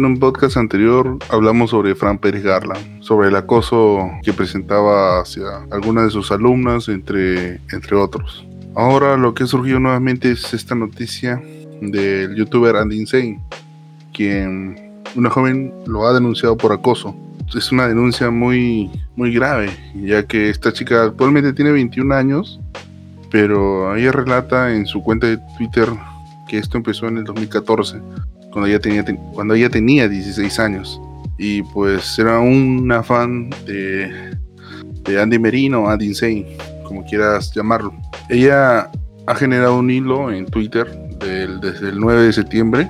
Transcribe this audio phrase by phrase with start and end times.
[0.00, 5.42] En un podcast anterior hablamos sobre Fran Pérez Garland, sobre el acoso que presentaba hacia
[5.70, 8.46] algunas de sus alumnas, entre, entre otros.
[8.74, 11.42] Ahora lo que ha surgido nuevamente es esta noticia
[11.82, 13.42] del youtuber Andy Insane,
[14.14, 17.14] quien una joven lo ha denunciado por acoso.
[17.54, 22.58] Es una denuncia muy, muy grave, ya que esta chica actualmente tiene 21 años,
[23.30, 25.90] pero ella relata en su cuenta de Twitter
[26.48, 28.00] que esto empezó en el 2014,
[28.52, 31.00] cuando ella tenía, cuando ella tenía 16 años.
[31.38, 34.36] Y pues era una fan de,
[35.04, 37.94] de Andy Merino, Andy Insane, como quieras llamarlo.
[38.28, 38.90] Ella
[39.26, 40.86] ha generado un hilo en Twitter
[41.18, 42.88] desde el 9 de septiembre,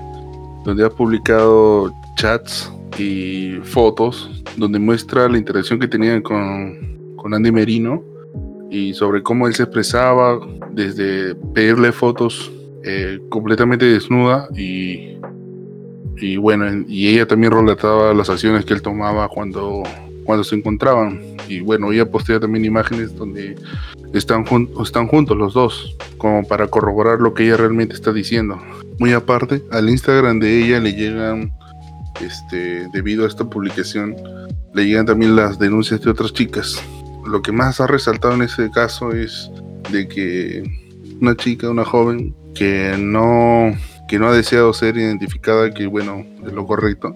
[0.65, 7.53] donde ha publicado chats y fotos donde muestra la interacción que tenía con, con Andy
[7.53, 8.03] Merino
[8.71, 10.39] y sobre cómo él se expresaba
[10.73, 12.53] desde pedirle fotos
[12.85, 15.17] eh, completamente desnuda y,
[16.21, 19.83] y bueno, y ella también relataba las acciones que él tomaba cuando,
[20.25, 21.21] cuando se encontraban.
[21.49, 23.57] Y bueno, ella postea también imágenes donde
[24.13, 24.45] están,
[24.83, 28.61] están juntos los dos, como para corroborar lo que ella realmente está diciendo.
[28.99, 31.53] Muy aparte, al Instagram de ella le llegan,
[32.21, 34.15] este, debido a esta publicación,
[34.75, 36.83] le llegan también las denuncias de otras chicas.
[37.27, 39.51] Lo que más ha resaltado en ese caso es
[39.91, 40.63] de que
[41.21, 43.75] una chica, una joven que no,
[44.11, 47.15] que no ha deseado ser identificada, que bueno, es lo correcto,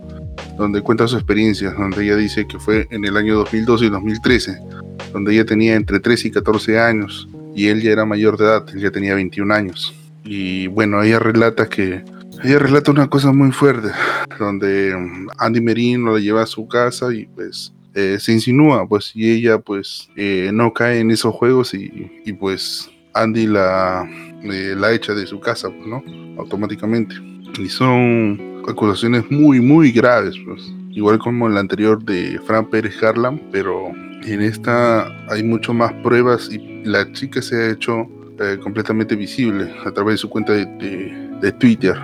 [0.56, 4.58] donde cuenta su experiencia, donde ella dice que fue en el año 2012 y 2013,
[5.12, 8.64] donde ella tenía entre 13 y 14 años y él ya era mayor de edad,
[8.72, 9.92] él ya tenía 21 años.
[10.22, 12.04] Y bueno, ella relata que
[12.44, 13.88] ella relata una cosa muy fuerte,
[14.38, 19.10] donde um, Andy Merino la lleva a su casa y pues eh, se insinúa, pues,
[19.16, 24.08] y ella pues eh, no cae en esos juegos y, y pues Andy la,
[24.42, 26.02] eh, la echa de su casa, ¿no?
[26.38, 27.14] Automáticamente.
[27.58, 30.72] Y son acusaciones muy, muy graves, pues.
[30.90, 33.90] Igual como en la anterior de Fran Pérez Harlan, pero
[34.26, 38.06] en esta hay mucho más pruebas y la chica se ha hecho
[38.40, 41.94] eh, completamente visible a través de su cuenta de, Twitter.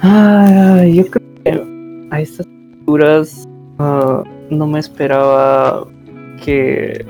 [0.00, 2.46] Ah, yo creo que a estas
[2.80, 5.86] alturas ah, no me esperaba
[6.42, 7.04] que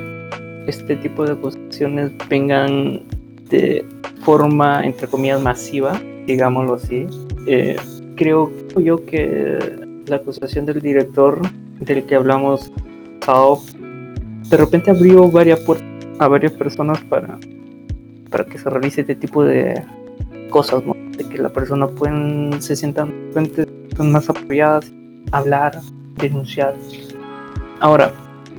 [0.66, 3.00] este tipo de acusaciones vengan
[3.50, 3.84] de
[4.22, 7.06] forma, entre comillas, masiva, digámoslo así.
[7.46, 7.76] Eh,
[8.16, 9.58] creo yo que
[10.06, 11.40] la acusación del director
[11.80, 12.72] del que hablamos,
[14.50, 17.38] de repente abrió varias puertas a varias personas para,
[18.30, 19.82] para que se realice este tipo de
[20.50, 20.82] cosas,
[21.16, 23.12] De que la persona pueden, se sientan
[23.98, 24.92] más apoyadas,
[25.32, 25.80] hablar,
[26.16, 26.74] denunciar.
[27.80, 28.12] Ahora,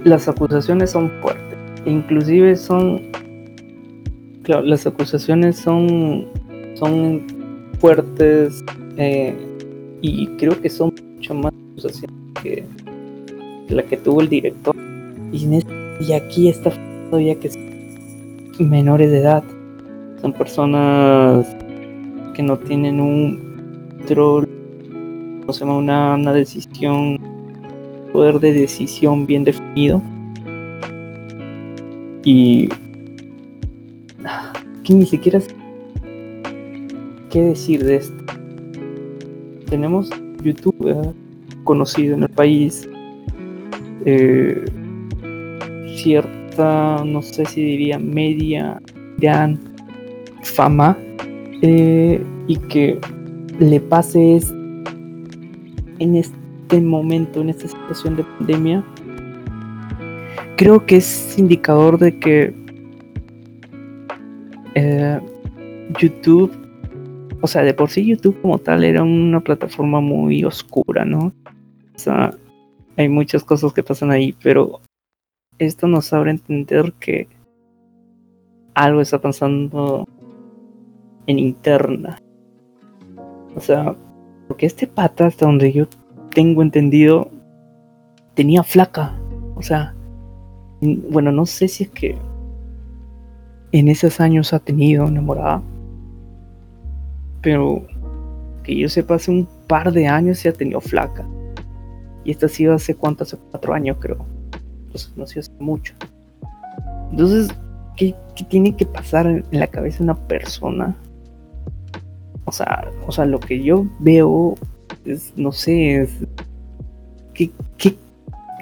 [0.04, 3.11] las acusaciones son fuertes, inclusive son,
[4.60, 6.28] las acusaciones son,
[6.76, 7.26] son
[7.80, 8.64] fuertes
[8.98, 9.36] eh,
[10.02, 12.66] y creo que son mucho más acusaciones que,
[13.70, 14.76] la que tuvo el director.
[15.32, 15.48] Y,
[16.00, 16.72] y aquí está
[17.20, 19.44] ya que son menores de edad.
[20.22, 21.46] Son personas
[22.34, 23.52] que no tienen un
[23.98, 24.48] control,
[25.48, 27.20] o sea, una, una decisión,
[28.14, 30.02] poder de decisión bien definido.
[32.24, 32.70] Y
[34.96, 35.56] ni siquiera sé
[37.30, 38.24] qué decir de esto.
[39.70, 40.10] Tenemos
[40.44, 41.14] YouTube
[41.64, 42.88] conocido en el país,
[44.06, 44.66] eh,
[45.96, 48.82] cierto no sé si diría media
[49.18, 49.60] gran
[50.44, 50.98] fama.
[51.62, 53.00] Eh, y que
[53.60, 54.52] le pase es
[56.00, 58.84] en este momento, en esta situación de pandemia,
[60.58, 62.54] creo que es indicador de que
[64.76, 65.20] eh,
[66.00, 66.52] YouTube,
[67.42, 71.34] o sea, de por sí YouTube como tal era una plataforma muy oscura, ¿no?
[71.96, 72.36] O sea,
[72.98, 74.82] hay muchas cosas que pasan ahí, pero
[75.58, 77.28] esto nos abre a entender que
[78.74, 80.08] algo está pasando
[81.28, 82.20] en interna.
[83.56, 83.96] O sea,
[84.48, 85.88] porque este pata, hasta donde yo
[86.34, 87.30] tengo entendido,
[88.34, 89.20] tenía flaca.
[89.56, 89.94] O sea,
[90.82, 92.18] bueno, no sé si es que
[93.72, 95.62] en esos años ha tenido enamorada.
[97.42, 97.86] Pero
[98.64, 101.26] que yo sepa, hace un par de años se ha tenido flaca.
[102.24, 104.26] Y esta ha sido hace cuánto, hace cuatro años creo
[105.16, 105.94] no se hace mucho.
[107.12, 107.50] Entonces,
[107.96, 108.16] ¿qué,
[108.50, 110.96] tiene que pasar en la cabeza de una persona?
[112.46, 114.56] O sea, o sea, lo que yo veo
[115.06, 116.12] es, no sé, es,
[117.34, 117.96] ¿qué, qué,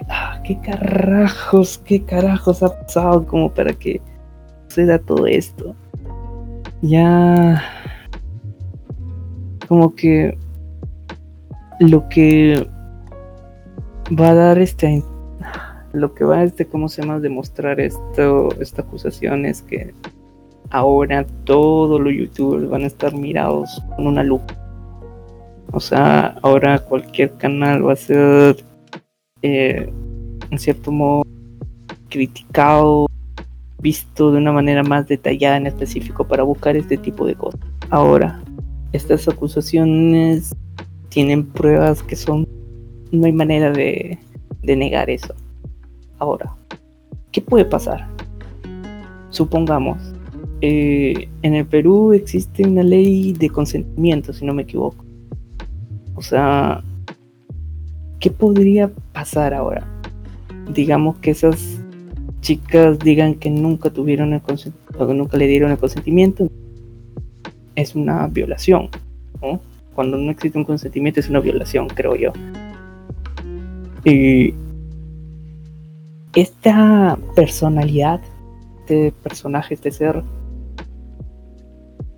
[0.10, 4.02] ah, qué carajos, qué carajos ha pasado como para que
[4.70, 5.76] suceda todo esto?
[6.82, 7.62] Ya,
[9.68, 10.38] como que
[11.80, 12.68] lo que
[14.20, 15.04] va a dar este
[15.94, 19.94] lo que va este cómo se llama demostrar esto esta acusación es que
[20.70, 24.56] ahora todos los youtubers van a estar mirados con una lupa
[25.72, 28.58] o sea ahora cualquier canal va a ser
[29.42, 29.92] eh,
[30.52, 31.24] en cierto modo
[32.10, 33.09] criticado
[33.82, 37.60] visto de una manera más detallada en específico para buscar este tipo de cosas
[37.90, 38.42] ahora
[38.92, 40.56] estas acusaciones
[41.10, 42.48] tienen pruebas que son
[43.12, 44.20] no hay manera de,
[44.64, 45.34] negar eso.
[46.20, 46.56] Ahora,
[47.32, 48.08] ¿qué puede pasar?
[49.30, 49.98] Supongamos,
[50.62, 55.04] eh, en el Perú existe una ley de consentimiento, si no me equivoco.
[56.16, 56.84] O sea,
[58.20, 59.88] ¿qué podría pasar ahora?
[60.72, 61.79] Digamos que esas
[62.42, 66.50] chicas digan que nunca tuvieron el consentimiento, nunca le dieron el consentimiento.
[67.76, 68.90] Es una violación,
[69.96, 72.32] Cuando no existe un consentimiento es una violación, creo yo.
[74.06, 74.54] Y
[76.36, 78.22] esta personalidad,
[78.82, 80.24] este personaje, este ser,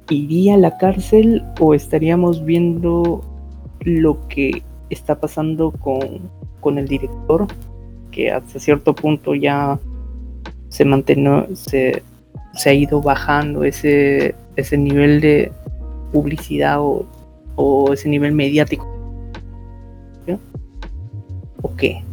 [0.09, 3.23] ¿iría a la cárcel o estaríamos viendo
[3.81, 6.29] lo que está pasando con,
[6.59, 7.47] con el director?
[8.11, 9.79] Que hasta cierto punto ya
[10.71, 12.01] se mantiene, se,
[12.55, 15.51] se ha ido bajando ese, ese nivel de
[16.11, 17.05] publicidad o,
[17.55, 18.91] o ese nivel mediático
[21.61, 22.03] o qué?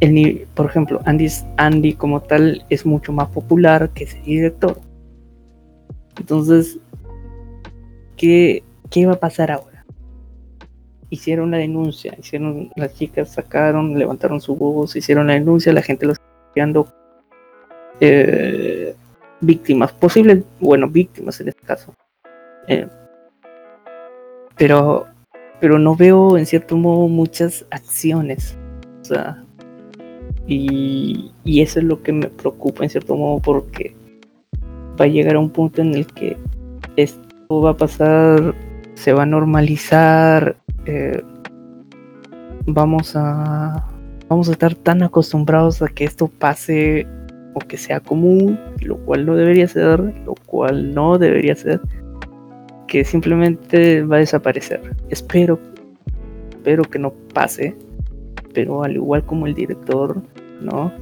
[0.00, 4.78] El, por ejemplo, Andy, Andy como tal es mucho más popular que ese director.
[6.18, 6.78] Entonces,
[8.16, 9.84] ¿qué, qué va a pasar ahora?
[11.08, 16.06] Hicieron la denuncia, hicieron, las chicas sacaron, levantaron su voz, hicieron la denuncia, la gente
[16.06, 16.84] los está
[18.00, 18.94] eh,
[19.40, 21.94] víctimas, posibles, bueno, víctimas en este caso.
[22.68, 22.86] Eh,
[24.56, 25.06] pero
[25.60, 28.56] pero no veo en cierto modo muchas acciones.
[29.00, 29.42] O sea,
[30.46, 33.96] y, y, eso es lo que me preocupa en cierto modo porque
[35.00, 36.36] va a llegar a un punto en el que
[36.96, 38.54] esto va a pasar,
[38.94, 40.56] se va a normalizar,
[40.86, 41.22] eh,
[42.66, 43.88] vamos a
[44.28, 47.06] vamos a estar tan acostumbrados a que esto pase
[47.56, 51.80] o que sea común, lo cual no debería ser, lo cual no debería ser
[52.86, 54.94] que simplemente va a desaparecer.
[55.08, 55.58] Espero,
[56.50, 57.74] espero que no pase,
[58.52, 60.22] pero al igual como el director,
[60.60, 60.92] ¿no?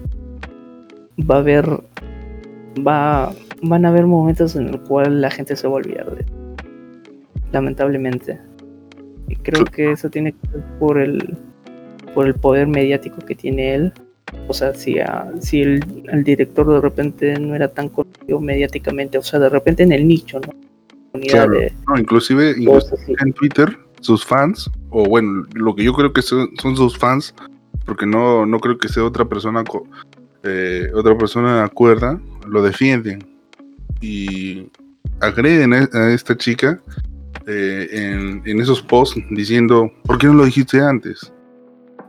[1.29, 1.67] Va a haber,
[2.87, 6.25] va, van a haber momentos en el cual la gente se va a olvidar de
[7.51, 8.39] lamentablemente.
[9.29, 11.37] Y creo que eso tiene que ver por el,
[12.15, 13.93] por el poder mediático que tiene él.
[14.49, 14.97] O sea, si,
[15.41, 19.83] si el, el director de repente no era tan conocido mediáticamente, o sea, de repente
[19.83, 20.53] en el nicho, ¿no?
[21.15, 22.55] no, inclusive,
[23.21, 27.35] en Twitter, sus fans, o bueno, lo que yo creo que son, sus fans,
[27.85, 29.63] porque no, no creo que sea otra persona,
[30.43, 33.25] eh, otra persona acuerda, lo defienden
[34.01, 34.69] y
[35.21, 36.81] agreden a, esta chica
[37.47, 41.33] eh, en, en, esos posts diciendo, ¿por qué no lo dijiste antes?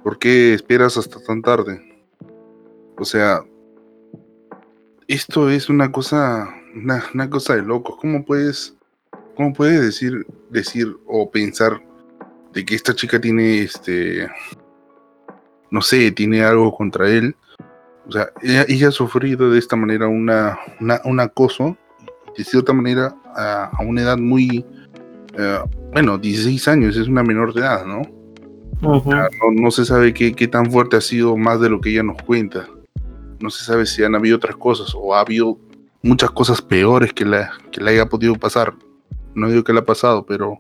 [0.04, 1.82] ¿Por qué esperas hasta tan tarde?
[2.98, 3.44] O sea,
[5.08, 7.98] esto es una cosa, una, una cosa de locos.
[8.00, 8.76] ¿Cómo puedes
[9.36, 11.82] ¿Cómo puedes decir, decir o pensar
[12.54, 14.30] de que esta chica tiene este,
[15.70, 17.36] no sé, tiene algo contra él?
[18.08, 20.58] O sea, ella, ha sufrido de esta manera una,
[21.04, 21.76] un acoso,
[22.38, 24.66] de cierta manera, a, una edad muy,
[25.38, 25.60] eh,
[25.92, 28.04] bueno, 16 años, es una menor de edad, ¿no?
[28.82, 32.22] no, se sabe qué, qué, tan fuerte ha sido más de lo que ella nos
[32.22, 32.68] cuenta.
[33.40, 35.58] No se sabe si han habido otras cosas o ha habido
[36.02, 38.74] muchas cosas peores que, la, que le haya podido pasar.
[39.34, 40.60] No digo que le ha pasado, pero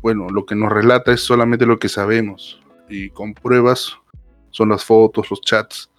[0.00, 2.60] bueno, lo que nos relata es solamente lo que sabemos.
[2.88, 3.96] Y con pruebas
[4.50, 5.90] son las fotos, los chats,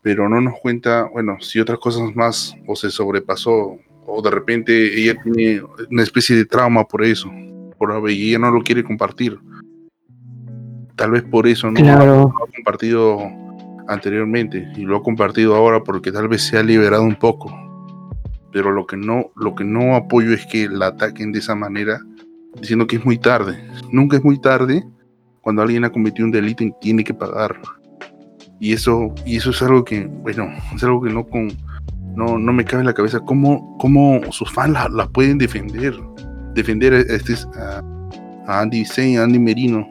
[0.00, 5.00] pero no nos cuenta, bueno, si otras cosas más o se sobrepasó o de repente
[5.00, 7.30] ella tiene una especie de trauma por eso,
[7.78, 9.38] por y ella no lo quiere compartir.
[10.96, 13.18] Tal vez por eso no, ha compartido
[13.88, 17.52] anteriormente y lo ha compartido ahora porque tal vez se ha liberado un poco
[18.52, 22.00] pero lo que no, lo que no apoyo es que la ataquen de esa manera,
[22.60, 23.58] diciendo que es muy tarde.
[23.90, 24.84] Nunca es muy tarde
[25.40, 27.60] cuando alguien ha cometido un delito y tiene que pagar.
[28.60, 31.48] Y eso, y eso es algo que, bueno, es algo que no con
[32.14, 33.20] no, no me cabe en la cabeza.
[33.20, 35.98] ¿Cómo, cómo sus fans la, pueden defender?
[36.54, 37.82] Defender a, este, a,
[38.60, 39.88] Andy Zane, a Andy Merino.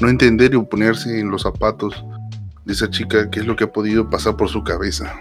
[0.00, 2.04] No entender y ponerse en los zapatos
[2.64, 5.12] de esa chica, qué es lo que ha podido pasar por su cabeza.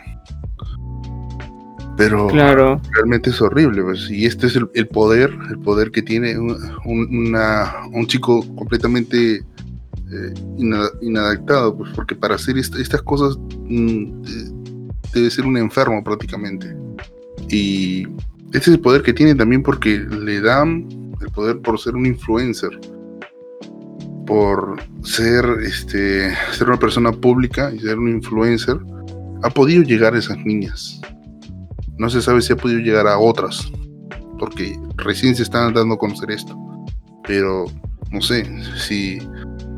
[1.98, 2.79] Pero claro.
[2.91, 3.81] realmente es horrible.
[3.81, 6.55] Pues, y este es el, poder, el poder que tiene un,
[6.86, 9.43] una, un chico completamente
[10.10, 10.34] eh,
[11.01, 14.22] inadaptado, pues porque para hacer estas cosas mm,
[15.13, 16.74] debe ser un enfermo prácticamente.
[17.50, 18.07] Y
[18.53, 20.88] este es el poder que tiene también porque le dan
[21.19, 22.79] el poder por ser un influencer,
[24.27, 28.77] por ser, este, ser una persona pública y ser un influencer,
[29.41, 31.00] ha podido llegar a esas niñas.
[31.98, 33.72] No se sabe si ha podido llegar a otras,
[34.38, 36.55] porque recién se están dando a conocer esto.
[37.25, 37.65] Pero
[38.12, 38.46] no sé
[38.77, 39.17] si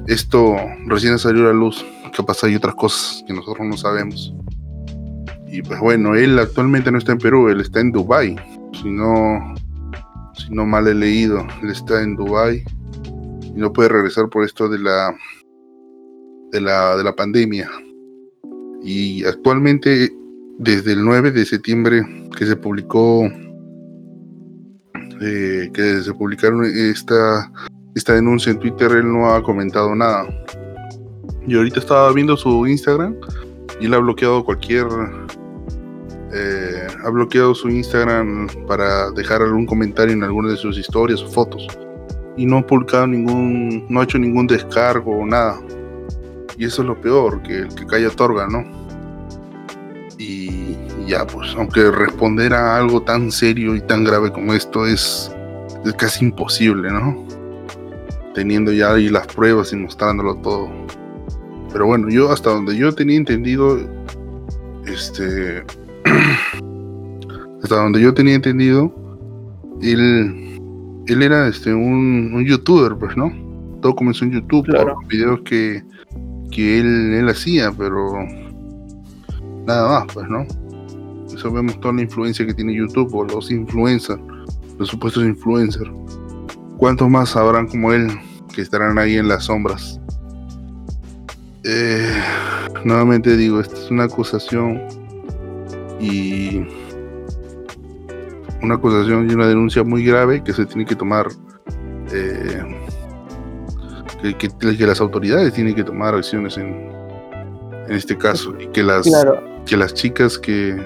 [0.08, 1.86] esto recién salió a la luz,
[2.18, 4.34] capaz hay otras cosas que nosotros no sabemos.
[5.48, 8.36] Y pues bueno, él actualmente no está en Perú, él está en Dubai.
[8.82, 9.56] Si no,
[10.36, 12.64] si no mal he leído, él está en Dubai
[13.60, 15.16] no puede regresar por esto de la
[16.52, 17.70] de la, de la pandemia.
[18.84, 20.12] Y actualmente,
[20.58, 22.02] desde el 9 de septiembre
[22.38, 23.30] que se publicó,
[25.22, 27.52] eh, que se publicaron esta,
[27.96, 30.28] esta denuncia en Twitter, él no ha comentado nada.
[31.46, 33.16] Y ahorita estaba viendo su Instagram
[33.80, 34.88] y él ha bloqueado cualquier
[36.32, 41.28] eh, ha bloqueado su Instagram para dejar algún comentario en alguna de sus historias o
[41.28, 41.68] fotos
[42.40, 45.60] y no ha publicado ningún, no ha hecho ningún descargo o nada.
[46.58, 48.64] Y eso es lo peor, que el que calla otorga, ¿no?
[50.18, 55.30] Y, ya, pues, aunque responder a algo tan serio y tan grave como esto es,
[55.84, 57.26] es casi imposible, ¿no?
[58.34, 60.70] Teniendo ya ahí las pruebas y mostrándolo todo.
[61.74, 63.80] Pero bueno, yo hasta donde yo tenía entendido,
[64.86, 65.66] este,
[67.64, 68.94] hasta donde yo tenía entendido,
[69.82, 70.49] él,
[71.14, 73.32] él era este, un, youtuber, pues, ¿no?
[73.82, 75.84] Todo comenzó en YouTube por videos que,
[76.52, 78.14] que él, él hacía, pero
[79.66, 80.46] nada más, pues, ¿no?
[81.34, 84.22] Eso vemos toda la influencia que tiene YouTube o los influencers,
[84.78, 85.90] los supuestos influencers.
[86.78, 88.08] ¿Cuántos más habrán como él
[88.54, 90.00] que estarán ahí en las sombras?
[91.64, 92.14] Eh,
[92.84, 94.82] nuevamente digo, esta es una acusación
[96.00, 96.62] y
[98.62, 101.28] una acusación y una denuncia muy grave que se tiene que tomar,
[102.12, 102.64] eh,
[104.38, 106.92] que, las autoridades tienen que tomar acciones en,
[107.88, 109.10] en este caso y que las,
[109.66, 110.78] que las chicas que,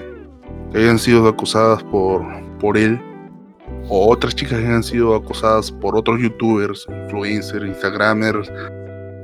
[0.74, 2.24] hayan sido acusadas por,
[2.58, 3.00] por él
[3.88, 8.50] o otras chicas que hayan sido acusadas por otros youtubers, influencers, instagramers,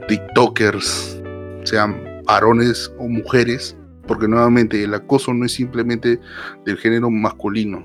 [0.07, 1.21] tiktokers,
[1.65, 3.77] sean varones o mujeres,
[4.07, 6.21] porque nuevamente el acoso no es simplemente
[6.65, 7.85] del género masculino.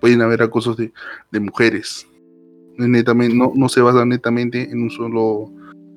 [0.00, 2.06] Pueden haber acosos de, mujeres.
[2.76, 5.52] No, netamente, no, no, se basa netamente en un solo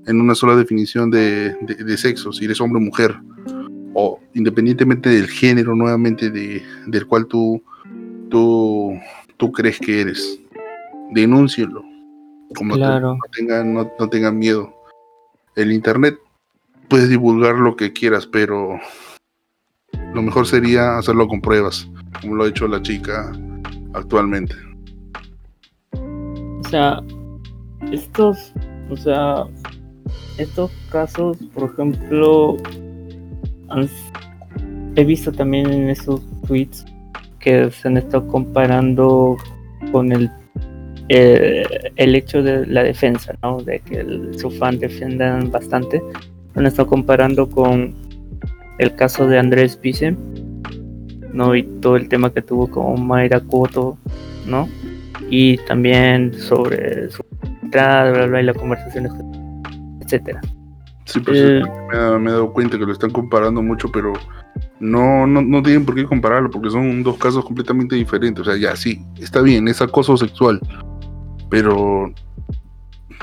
[0.06, 1.56] en una sola definición de,
[1.98, 3.16] sexo, si eres hombre o mujer,
[3.94, 7.64] o independientemente del género nuevamente de, del cual tú,
[8.30, 9.00] tú,
[9.38, 10.40] tú crees que eres.
[11.12, 11.84] Denúncielo.
[12.56, 13.16] Como claro.
[13.16, 14.74] no, tengan, no, no tengan miedo.
[15.56, 16.18] El internet
[16.88, 18.80] puedes divulgar lo que quieras, pero
[20.14, 21.90] lo mejor sería hacerlo con pruebas,
[22.22, 23.32] como lo ha hecho la chica
[23.94, 24.56] actualmente.
[25.94, 27.02] O sea,
[27.92, 28.54] estos,
[28.90, 29.46] o sea,
[30.38, 32.58] estos casos, por ejemplo,
[34.96, 36.86] he visto también en esos tweets
[37.40, 39.38] que se han estado comparando
[39.92, 40.32] con el
[41.10, 41.64] eh,
[41.98, 43.62] el hecho de la defensa, ¿no?
[43.62, 46.02] De que el, su fan defiendan bastante.
[46.56, 47.94] Han estado comparando con
[48.80, 50.16] el caso de Andrés Pice,
[51.34, 51.56] ¿no?
[51.56, 53.98] Y todo el tema que tuvo con Mayra Koto,
[54.46, 54.70] ¿no?
[55.30, 57.24] Y también sobre su
[57.62, 59.12] entrada, bla, bla, y las conversaciones,
[60.02, 60.42] etcétera.
[61.06, 61.62] Sí, pues eh,
[61.92, 64.14] me, he dado cuenta que lo están comparando mucho, pero
[64.80, 68.48] no, no, no tienen por qué compararlo, porque son dos casos completamente diferentes.
[68.48, 70.62] O sea, ya sí, está bien, es acoso sexual,
[71.50, 72.14] pero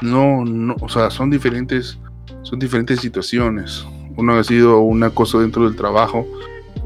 [0.03, 1.99] no, no, o sea, son diferentes,
[2.43, 3.87] son diferentes situaciones
[4.17, 6.27] uno ha sido un acoso dentro del trabajo,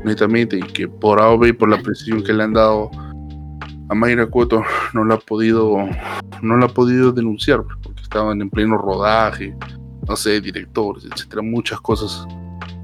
[0.04, 2.90] netamente, y que por AOB y por la presión que le han dado
[3.88, 5.76] a Mayra Cuoto no la ha podido,
[6.42, 9.54] no la ha podido denunciar, porque estaban en pleno rodaje,
[10.08, 12.26] no sé, directores, etcétera, muchas cosas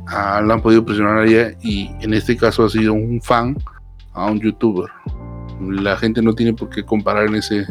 [0.08, 3.56] ah, la han podido presionar a ella y en este caso ha sido un fan
[4.12, 4.90] a un youtuber.
[5.60, 7.66] La gente no tiene por qué comparar en ese,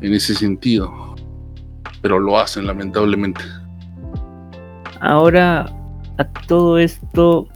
[0.00, 1.16] en ese sentido,
[2.00, 3.42] pero lo hacen lamentablemente.
[5.00, 5.66] Ahora,
[6.18, 7.48] a todo esto,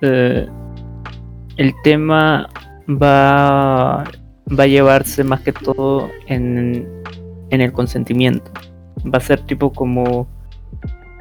[0.00, 0.48] eh,
[1.56, 2.48] el tema
[2.88, 4.04] va,
[4.58, 6.88] va a llevarse más que todo en,
[7.50, 8.50] en el consentimiento.
[9.06, 10.28] Va a ser tipo como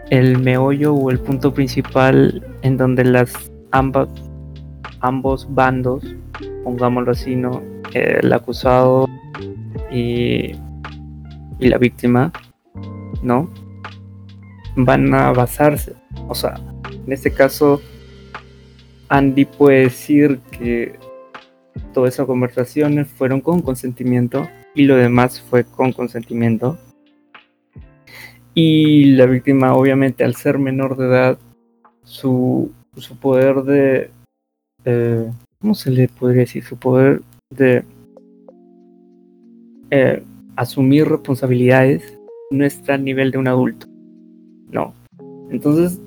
[0.09, 4.07] el meollo o el punto principal en donde las ambas
[5.01, 6.03] ambos bandos,
[6.63, 7.61] pongámoslo así, ¿no?
[7.93, 9.07] El acusado
[9.91, 10.53] y,
[11.59, 12.31] y la víctima,
[13.21, 13.49] ¿no?
[14.77, 15.95] van a basarse.
[16.27, 16.55] O sea,
[16.91, 17.81] en este caso,
[19.09, 20.97] Andy puede decir que
[21.93, 26.77] todas esas conversaciones fueron con consentimiento y lo demás fue con consentimiento.
[28.53, 31.39] Y la víctima, obviamente, al ser menor de edad,
[32.03, 34.11] su, su poder de...
[35.59, 36.63] ¿Cómo se le podría decir?
[36.63, 37.83] Su poder de
[39.89, 40.23] eh,
[40.55, 42.17] asumir responsabilidades
[42.51, 43.87] no está al nivel de un adulto.
[44.71, 44.93] No.
[45.49, 45.99] Entonces,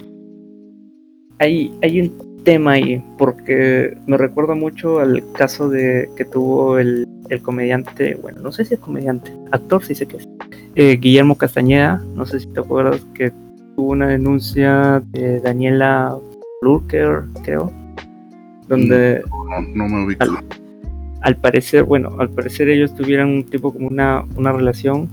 [1.39, 2.13] hay, hay
[2.43, 8.41] tema ahí, porque me recuerda mucho al caso de que tuvo el, el comediante, bueno,
[8.41, 10.29] no sé si es comediante, actor sí sé que es,
[10.75, 13.33] eh, Guillermo Castañeda, no sé si te acuerdas que
[13.77, 16.17] tuvo una denuncia de Daniela
[16.63, 17.73] Lurker, creo,
[18.69, 19.23] donde...
[19.75, 20.25] No, me ubico.
[21.23, 25.09] Al, parecer, bueno, al parecer ellos tuvieron un tipo como una, una relación,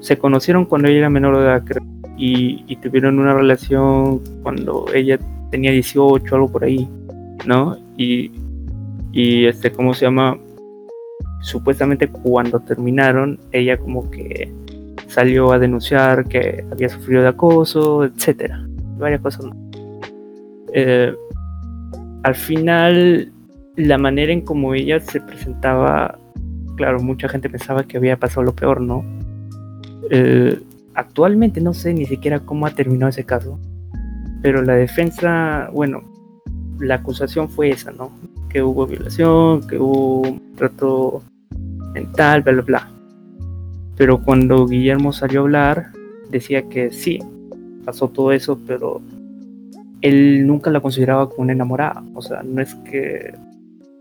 [0.00, 1.84] se conocieron cuando ella era menor de edad, creo,
[2.16, 5.18] y, y tuvieron una relación cuando ella
[5.50, 6.88] tenía 18, algo por ahí,
[7.46, 7.76] ¿no?
[7.96, 8.30] Y,
[9.12, 10.38] y este, ¿cómo se llama?
[11.42, 14.52] Supuestamente cuando terminaron, ella como que
[15.06, 18.66] salió a denunciar que había sufrido de acoso, etcétera,
[18.98, 19.46] varias cosas
[20.72, 21.14] eh,
[22.22, 23.32] al final,
[23.76, 26.18] la manera en como ella se presentaba,
[26.76, 29.04] claro, mucha gente pensaba que había pasado lo peor, ¿no?
[30.10, 30.60] Eh,
[30.94, 33.58] actualmente no sé ni siquiera cómo ha terminado ese caso,
[34.46, 36.04] pero la defensa, bueno,
[36.78, 38.12] la acusación fue esa, ¿no?
[38.48, 41.24] Que hubo violación, que hubo trato
[41.92, 42.90] mental, bla, bla, bla.
[43.96, 45.86] Pero cuando Guillermo salió a hablar,
[46.30, 47.18] decía que sí,
[47.84, 49.02] pasó todo eso, pero
[50.00, 52.04] él nunca la consideraba como una enamorada.
[52.14, 53.34] O sea, no es que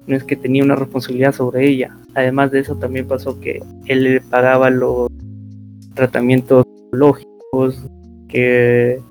[0.06, 1.98] no es que tenía una responsabilidad sobre ella.
[2.14, 5.10] Además de eso, también pasó que él le pagaba los
[5.96, 7.82] tratamientos lógicos,
[8.28, 9.02] que,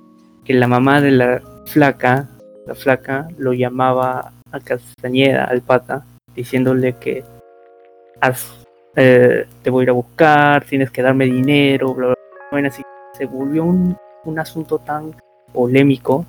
[0.45, 2.29] que la mamá de la flaca,
[2.66, 7.25] la flaca, lo llamaba a Castañeda, al pata, diciéndole que
[8.21, 8.64] haz
[8.97, 12.16] eh, te voy a ir a buscar, tienes que darme dinero, bla, bla,
[12.51, 13.97] Bueno, así se volvió un,
[14.38, 15.14] asunto tan
[15.53, 16.25] polémico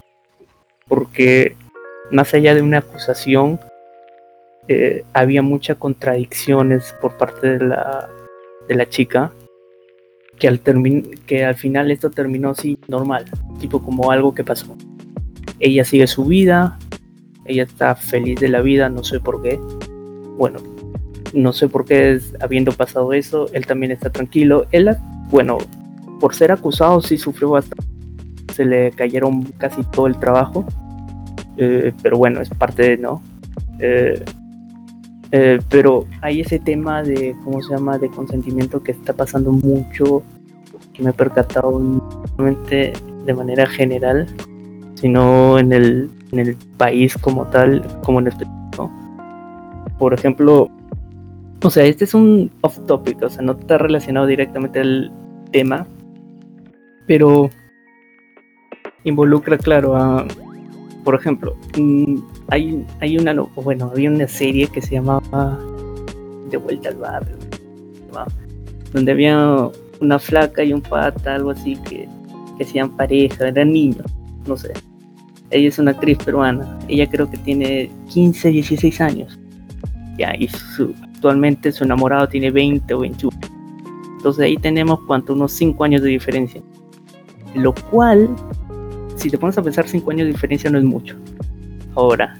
[0.88, 1.56] porque
[2.12, 3.60] más allá de una acusación,
[4.68, 8.10] eh, había muchas contradicciones por parte de la,
[8.68, 9.32] de la chica
[10.40, 10.62] que al,
[11.26, 13.26] que al final esto terminó así normal,
[13.60, 14.76] tipo como algo que pasó.
[15.60, 16.78] Ella sigue su vida,
[17.46, 19.60] ella está feliz de la vida, no sé por qué.
[20.38, 20.60] Bueno,
[21.34, 24.66] no sé por qué, habiendo pasado eso, él también está tranquilo.
[24.72, 24.90] Él,
[25.30, 25.58] bueno,
[26.20, 27.86] por ser acusado sí sufrió bastante.
[28.54, 30.66] Se le cayeron casi todo el trabajo.
[31.58, 33.22] Eh, pero bueno, es parte de, ¿no?
[33.80, 34.24] Eh,
[35.32, 40.24] eh, pero hay ese tema de, ¿cómo se llama?, de consentimiento que está pasando mucho,
[40.94, 42.94] que me he percatado no solamente
[43.26, 44.28] de manera general,
[44.96, 48.92] sino en el, en el país como tal, como en específico.
[49.98, 50.70] Por ejemplo,
[51.64, 55.12] o sea, este es un off topic, o sea, no está relacionado directamente al
[55.52, 55.88] tema,
[57.08, 57.50] pero
[59.04, 60.26] involucra, claro, a,
[61.06, 62.18] por ejemplo, mm,
[62.50, 65.60] hay, hay una, bueno, había una serie que se llamaba
[66.50, 67.38] De vuelta al barrio,
[68.92, 69.70] donde había
[70.02, 72.10] una flaca y un pata, algo así, que,
[72.58, 74.06] que hacían pareja, eran niños,
[74.48, 74.74] no sé.
[75.52, 79.40] Ella es una actriz peruana, ella creo que tiene 15, 16 años.
[80.18, 83.38] Ya, y su, actualmente su enamorado tiene 20 o 21.
[84.18, 86.62] Entonces ahí tenemos cuanto unos 5 años de diferencia.
[87.54, 88.28] Lo cual,
[89.16, 91.16] si te pones a pensar, 5 años de diferencia no es mucho.
[91.96, 92.38] Ahora,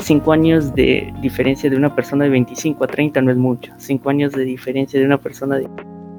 [0.00, 3.72] 5 años de diferencia de una persona de 25 a 30 no es mucho.
[3.76, 5.68] 5 años de diferencia de una persona de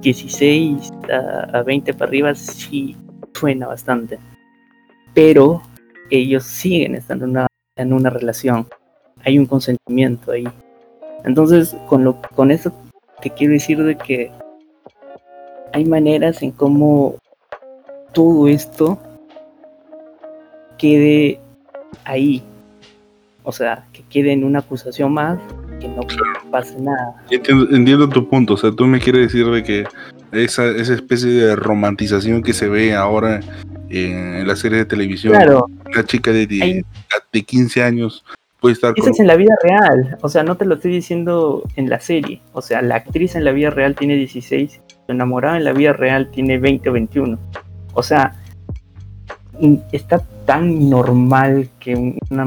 [0.01, 0.91] 16
[1.53, 2.95] a, 20 para arriba sí
[3.33, 4.19] suena bastante.
[5.13, 5.61] Pero
[6.09, 8.67] ellos siguen estando en una, en una relación.
[9.23, 10.47] Hay un consentimiento ahí.
[11.25, 12.71] Entonces, con, lo, con eso
[13.21, 14.31] te quiero decir de que
[15.73, 17.15] hay maneras en cómo
[18.13, 18.99] todo esto
[20.81, 21.39] quede
[22.03, 22.41] ahí.
[23.43, 25.39] O sea, que quede en una acusación más,
[25.79, 26.01] que no
[26.51, 27.15] pase nada.
[27.29, 28.55] Entiendo, tu punto.
[28.55, 29.85] O sea, tú me quieres decir de que
[30.31, 33.39] esa, esa especie de romantización que se ve ahora
[33.89, 38.23] en, la serie de televisión, claro, una chica de, de 15 años
[38.69, 41.99] eso es en la vida real, o sea, no te lo estoy diciendo en la
[41.99, 42.41] serie.
[42.53, 45.93] O sea, la actriz en la vida real tiene 16, su enamorada en la vida
[45.93, 47.39] real tiene 20 o 21.
[47.93, 48.35] O sea,
[49.91, 52.45] está tan normal que una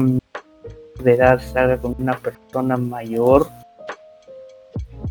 [1.03, 3.47] de edad salga con una persona mayor.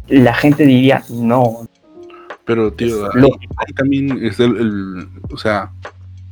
[0.08, 1.66] La gente diría, no.
[2.44, 5.72] Pero, tío, ahí, también es el, o sea,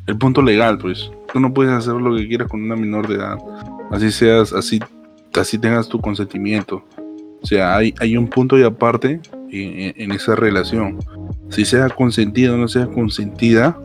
[0.07, 1.11] el punto legal, pues.
[1.33, 3.39] Tú no puedes hacer lo que quieras con una menor de edad.
[3.91, 4.81] Así seas, así,
[5.35, 6.85] así tengas tu consentimiento.
[7.43, 10.99] O sea, hay, hay un punto y aparte en, esa relación.
[11.51, 13.79] Si sea consentida o no sea consentida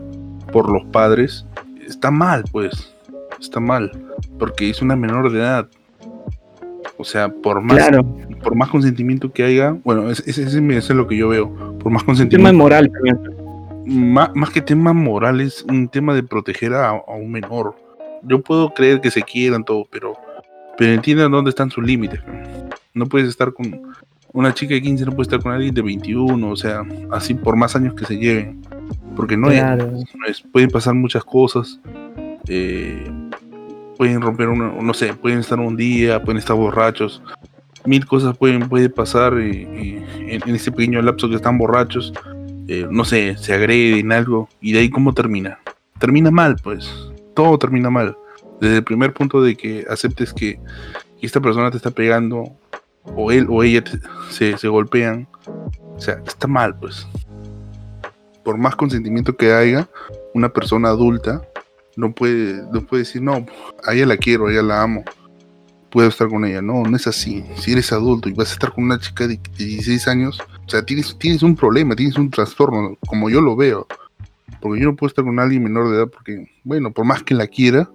[0.52, 1.46] por los padres,
[1.88, 2.92] está mal, pues.
[3.40, 3.90] Está mal.
[4.38, 5.68] Porque es una menor de edad.
[6.96, 7.90] O sea, por más,
[8.42, 11.78] por más consentimiento que haya, bueno, ese, es lo que yo veo.
[11.78, 12.48] Por más consentimiento.
[12.48, 12.90] Tema moral
[13.86, 17.76] Más, más, que tema moral, es un tema de proteger a, un menor.
[18.22, 20.14] Yo puedo creer que se quieran todo, pero,
[20.76, 22.20] pero entiendan dónde están sus límites.
[22.94, 23.80] No puedes estar con
[24.32, 27.54] una chica de 15, no puede estar con alguien de 21, o sea, así por
[27.54, 28.60] más años que se lleven.
[29.16, 31.80] Porque no, es, pueden pasar muchas cosas.
[32.46, 33.10] Eh,
[33.96, 37.22] pueden romper una, no sé, pueden estar un día, pueden estar borrachos.
[37.84, 42.12] Mil cosas pueden puede pasar y, en, ese pequeño lapso que están borrachos.
[42.68, 44.48] Eh, no sé, se agreden algo.
[44.60, 45.58] Y de ahí cómo termina.
[45.98, 46.90] Termina mal, pues.
[47.34, 48.16] Todo termina mal.
[48.60, 50.60] Desde el primer punto de que aceptes que
[51.20, 52.56] esta persona te está pegando
[53.16, 53.82] o él o ella
[54.30, 57.06] se, se golpean, o sea, está mal, pues.
[58.48, 59.90] Por más consentimiento que haya,
[60.32, 61.42] una persona adulta
[61.96, 63.44] no puede, no puede decir, no,
[63.84, 65.04] a ella la quiero, a ella la amo,
[65.90, 66.62] puedo estar con ella.
[66.62, 67.44] No, no es así.
[67.56, 70.82] Si eres adulto y vas a estar con una chica de 16 años, o sea,
[70.82, 73.86] tienes, tienes un problema, tienes un trastorno, como yo lo veo.
[74.62, 77.34] Porque yo no puedo estar con alguien menor de edad porque, bueno, por más que
[77.34, 77.90] la quiera,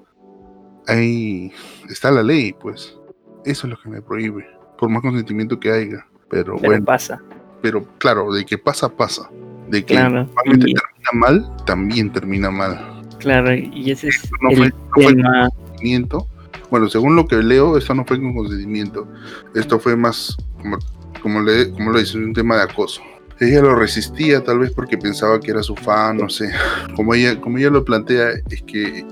[0.85, 1.51] ahí
[1.89, 2.95] está la ley, pues.
[3.43, 4.45] Eso es lo que me prohíbe
[4.77, 6.05] por más consentimiento que haya.
[6.29, 6.85] Pero, bueno.
[6.85, 7.19] pasa.
[7.63, 9.31] Pero claro, de que pasa, pasa.
[9.69, 10.81] De que termina
[11.13, 13.01] mal, también termina mal.
[13.19, 16.27] Claro, y ese es no el fue, consentimiento.
[16.69, 19.07] Bueno, según lo que leo, esto no fue con consentimiento.
[19.55, 20.77] Esto fue más, como,
[21.21, 23.01] como, le, como lo dice, un tema de acoso.
[23.39, 26.51] Ella lo resistía tal vez porque pensaba que era su fan, no sé.
[26.95, 29.05] Como ella, como ella lo plantea, es que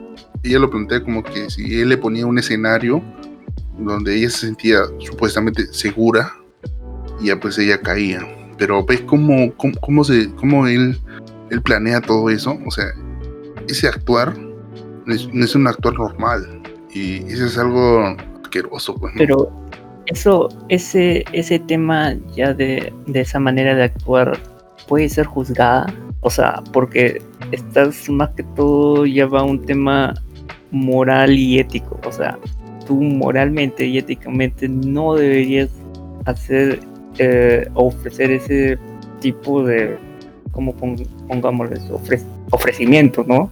[0.44, 3.04] ella lo plantea como que si él le ponía un escenario,
[3.78, 6.34] donde ella se sentía supuestamente segura
[7.20, 8.22] y ya pues ella caía.
[8.62, 10.96] Pero ves cómo, cómo, se, cómo él,
[11.50, 12.60] él planea todo eso.
[12.64, 12.86] O sea,
[13.68, 14.38] ese actuar
[15.08, 16.62] no es, un actuar normal.
[16.94, 18.94] Y eso es algo asqueroso.
[18.98, 19.52] Pues, Pero
[20.06, 24.40] eso, ese, ese tema ya de, de esa manera de actuar
[24.88, 25.92] puede ser juzgada.
[26.20, 27.20] O sea, porque
[27.52, 30.14] estás más que todo ya va un tema
[30.70, 32.00] moral y ético.
[32.06, 32.38] O sea,
[32.92, 35.72] moralmente y éticamente no deberías
[36.26, 36.80] hacer
[37.18, 38.78] eh, ofrecer ese
[39.20, 39.98] tipo de,
[40.52, 40.74] como
[41.28, 41.82] pongámosles,
[42.52, 43.52] ofrecimiento, ¿no?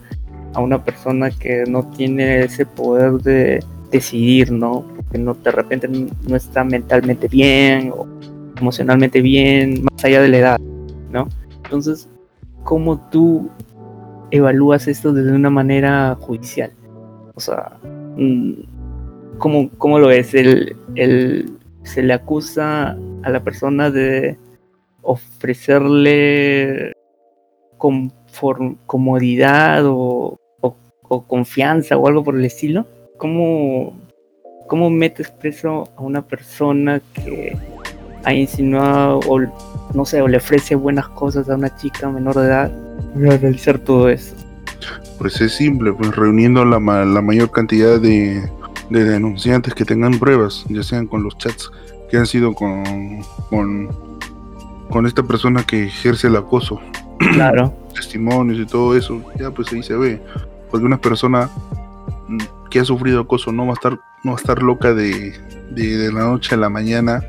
[0.54, 4.86] A una persona que no tiene ese poder de decidir, ¿no?
[5.12, 8.08] Que no de repente no está mentalmente bien o
[8.60, 10.60] emocionalmente bien, más allá de la edad,
[11.12, 11.28] ¿no?
[11.64, 12.10] Entonces,
[12.64, 13.50] ¿cómo tú
[14.32, 16.72] evalúas esto desde una manera judicial?
[17.36, 17.72] O sea,
[18.18, 18.54] mm,
[19.38, 20.34] ¿cómo, cómo lo es?
[20.34, 24.38] El, el, se le acusa a la persona de
[25.02, 26.94] ofrecerle
[28.86, 30.38] comodidad o,
[31.28, 32.86] confianza o algo por el estilo.
[33.18, 34.00] ¿Cómo,
[34.68, 37.58] ¿Cómo metes preso a una persona que
[38.24, 39.40] ha insinuado o
[39.94, 42.72] no sé, o le ofrece buenas cosas a una chica menor de edad
[43.14, 44.36] para realizar todo eso?
[45.18, 48.42] Pues es simple, pues reuniendo la, la mayor cantidad de,
[48.90, 51.72] de denunciantes que tengan pruebas, ya sean con los chats
[52.10, 53.90] que han sido con, con,
[54.90, 56.80] con esta persona que ejerce el acoso.
[57.34, 57.74] Claro.
[57.94, 60.22] Testimonios y todo eso, ya pues ahí se ve.
[60.72, 61.50] Porque una persona
[62.72, 65.34] que ha sufrido acoso no va a estar, no va a estar loca de,
[65.72, 67.22] de, la noche a la mañana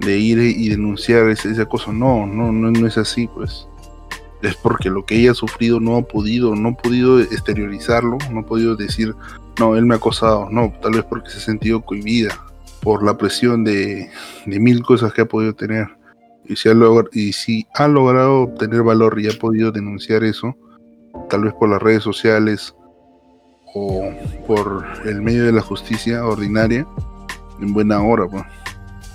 [0.00, 1.92] de ir y denunciar ese, ese acoso.
[1.92, 3.68] No, no, no, no es así, pues
[4.42, 8.40] es porque lo que ella ha sufrido no ha podido, no ha podido exteriorizarlo, no
[8.40, 9.14] ha podido decir,
[9.58, 12.38] no, él me ha acosado, no, tal vez porque se ha sentido cohibida
[12.82, 14.08] por la presión de,
[14.46, 15.88] mil cosas que ha podido tener.
[16.44, 16.74] Y si, ha
[17.12, 20.54] y si ha logrado obtener valor y ha podido denunciar eso,
[21.28, 22.74] tal vez por las redes sociales
[23.74, 24.08] o
[24.46, 26.86] por el medio de la justicia ordinaria,
[27.60, 28.44] en buena hora, pues.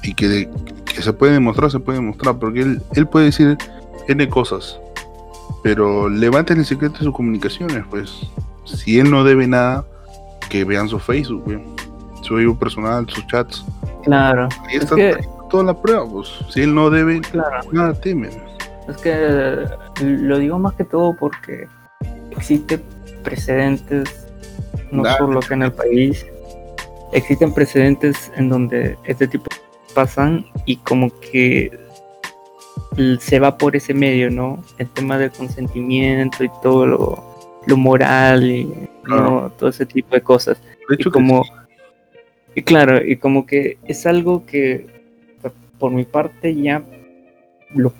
[0.04, 0.50] Y que,
[0.84, 3.58] que se puede demostrar, se puede demostrar, porque él, él puede decir
[4.08, 4.80] N cosas,
[5.64, 8.12] pero levanten el secreto de sus comunicaciones, pues.
[8.66, 9.86] Si él no debe nada,
[10.52, 11.46] que vean su Facebook,
[12.22, 13.66] su Facebook personal, sus chats.
[14.04, 14.50] Claro.
[14.68, 14.96] Ahí está
[15.50, 16.28] toda la prueba, pues.
[16.50, 17.22] Si él no debe,
[17.72, 18.32] nada temen.
[18.90, 19.66] Es que
[20.02, 21.68] lo digo más que todo porque
[22.32, 22.84] existen
[23.24, 24.28] precedentes,
[24.92, 26.26] no solo que en el país,
[27.14, 29.46] existen precedentes en donde este tipo
[29.96, 31.72] pasan y como que
[33.22, 34.62] se va por ese medio, ¿no?
[34.80, 37.31] El tema del consentimiento y todo lo,
[37.67, 38.74] lo moral y
[39.08, 39.52] ¿no?
[39.58, 40.62] todo ese tipo de cosas.
[40.89, 41.43] De hecho, y como
[42.54, 44.88] y claro, y como que es algo que
[45.80, 46.84] por mi parte ya
[47.74, 47.93] lo,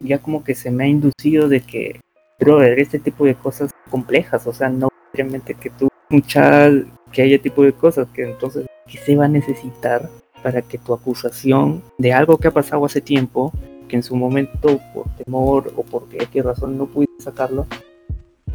[0.00, 2.00] ya como que se me ha inducido de que
[2.40, 6.72] brother, este tipo de cosas complejas, o sea, no realmente que tú escuchas
[7.12, 10.08] que haya tipo de cosas que entonces que se va a necesitar
[10.42, 13.52] para que tu acusación de algo que ha pasado hace tiempo,
[13.88, 17.66] que en su momento por temor o por qué razón no pudiste sacarlo,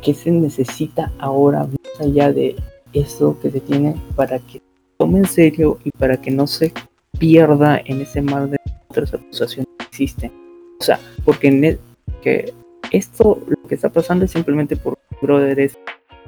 [0.01, 2.55] ¿qué se necesita ahora más allá de
[2.93, 4.61] eso que se tiene para que
[4.97, 6.73] tome en serio y para que no se
[7.19, 8.57] pierda en ese mar de
[8.89, 10.31] otras acusaciones que existen?
[10.79, 11.79] O sea, porque en el,
[12.21, 12.53] que
[12.91, 15.77] esto lo que está pasando es simplemente porque brother es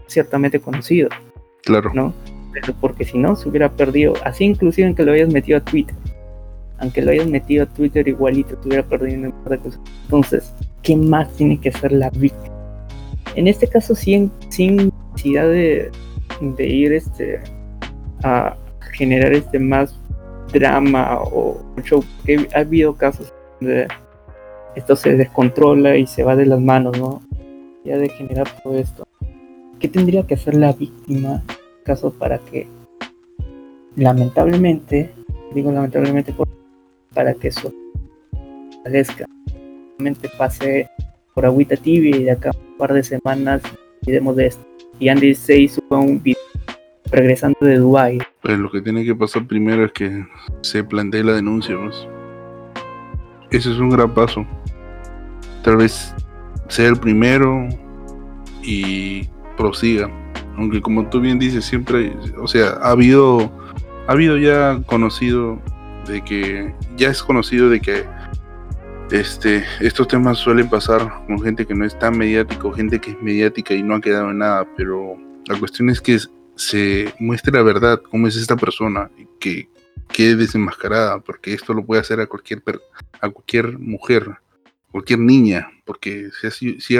[0.08, 1.10] ciertamente conocido.
[1.64, 1.92] Claro.
[1.94, 2.14] ¿No?
[2.52, 5.62] Pero porque si no, se hubiera perdido, así inclusive en que lo hayas metido a
[5.62, 5.96] Twitter.
[6.80, 9.80] Aunque lo hayas metido a Twitter igualito, te hubiera perdido un par de cosas.
[10.04, 12.59] Entonces, ¿qué más tiene que hacer la víctima?
[13.36, 15.92] En este caso, sin, sin necesidad de,
[16.42, 17.40] de ir este,
[18.24, 18.56] a
[18.94, 19.96] generar este más
[20.52, 23.88] drama o show, porque ha habido casos donde
[24.76, 27.22] esto se descontrola y se va de las manos, ¿no?
[27.84, 29.08] Ya de generar todo esto.
[29.80, 32.68] ¿Qué tendría que hacer la víctima en caso para que
[33.96, 35.12] lamentablemente,
[35.54, 36.34] digo lamentablemente
[37.14, 37.74] para que eso
[38.84, 39.26] parezca,
[40.38, 40.90] pase
[41.34, 43.62] por agüita tibia y de acá par de semanas
[44.02, 44.66] olvidemos de esto.
[45.00, 46.42] Y Andy se hizo un video
[47.12, 48.20] regresando de Dubai.
[48.42, 50.26] Pues lo que tiene que pasar primero es que
[50.62, 51.90] se plantee la denuncia, ¿no?
[53.52, 54.46] Ese es un gran paso.
[55.64, 56.14] Tal vez
[56.70, 57.68] sea el primero
[58.64, 60.10] y prosiga.
[60.58, 63.52] Aunque como tú bien dices, siempre, o sea, ha habido,
[64.08, 65.60] ha habido ya conocido
[66.08, 68.06] de que, ya es conocido de que
[69.12, 73.22] este, estos temas suelen pasar con gente que no es tan mediática gente que es
[73.22, 75.18] mediática y no ha quedado en nada, pero
[75.48, 76.20] la cuestión es que
[76.56, 79.70] se muestre la verdad, cómo es esta persona, y que
[80.10, 82.62] quede desenmascarada, porque esto lo puede hacer a cualquier,
[83.22, 84.38] a cualquier mujer,
[84.92, 86.98] cualquier niña, porque si, si,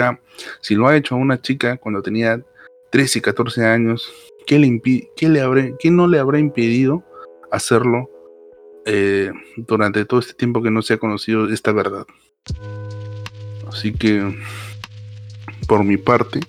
[0.60, 2.42] si, lo ha hecho a una chica cuando tenía
[2.90, 4.12] 13, 14 años,
[4.46, 4.80] ¿qué, le
[5.16, 7.04] qué, le habré, qué no le habrá impedido
[7.52, 8.08] hacerlo
[8.86, 12.06] eh, durante todo este tiempo que no se ha conocido esta verdad?
[13.68, 14.36] Así que,
[15.66, 16.40] por mi parte,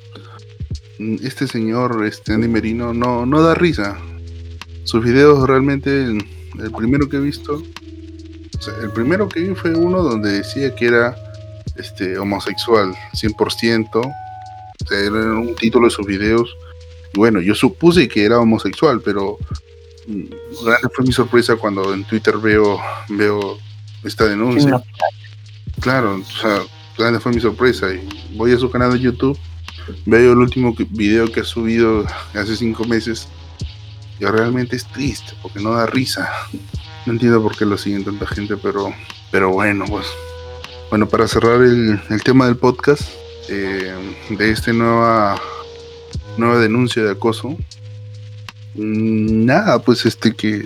[1.24, 3.98] este señor, este Andy Merino, no, no da risa.
[4.84, 7.62] Sus videos realmente, el primero que he visto,
[8.82, 11.15] el primero que vi fue uno donde decía que era
[11.76, 14.13] este, homosexual, 100%.
[14.91, 16.56] Era un título de sus videos.
[17.13, 19.38] Bueno, yo supuse que era homosexual, pero
[20.63, 23.58] grande fue mi sorpresa cuando en Twitter veo, veo
[24.04, 24.84] esta denuncia.
[25.80, 26.62] Claro, o sea,
[26.97, 27.88] grande fue mi sorpresa.
[27.93, 29.38] Y voy a su canal de YouTube,
[30.06, 33.28] veo el último video que ha subido hace cinco meses.
[34.19, 36.30] Y realmente es triste, porque no da risa.
[37.06, 38.93] No entiendo por qué lo siguen tanta gente, pero,
[39.32, 40.06] pero bueno, pues.
[40.91, 43.10] Bueno, para cerrar el, tema del podcast,
[43.50, 43.95] eh,
[44.30, 45.41] de esta nueva,
[46.38, 47.58] nueva denuncia de acoso,
[48.75, 50.63] nada, pues este que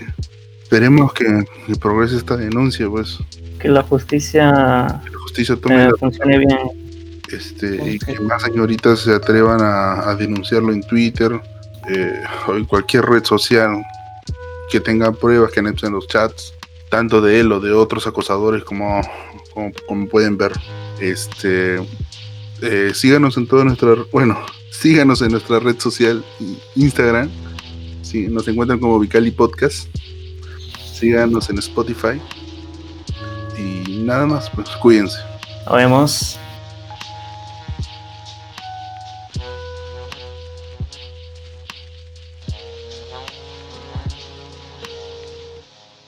[0.63, 1.45] esperemos que,
[1.79, 3.19] progrese esta denuncia, pues.
[3.59, 6.57] Que la justicia, la justicia tome eh, funcione bien.
[7.31, 11.31] Este, y que más señoritas se atrevan a, denunciarlo en Twitter
[11.89, 13.83] eh, o en cualquier red social
[14.71, 16.53] que tenga pruebas que anexen los chats,
[16.89, 19.01] tanto de él o de otros acosadores como
[19.87, 20.51] como, pueden ver.
[20.99, 21.79] Este,
[22.61, 24.39] eh, síganos en toda nuestra, bueno,
[24.71, 26.23] síganos en nuestra red social
[26.75, 27.29] Instagram.
[28.23, 29.87] Nos encuentran como Vicali Podcast.
[30.93, 32.21] Síganos en Spotify.
[33.57, 35.17] Y nada más, pues cuídense.
[35.65, 36.39] Nos vemos.